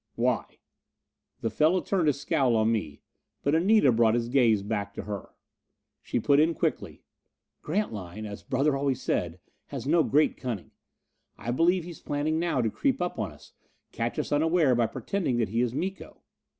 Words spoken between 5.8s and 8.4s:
She put in quickly: "Grantline,